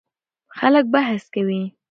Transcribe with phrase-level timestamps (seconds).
[0.59, 1.63] خلک بحث کوي.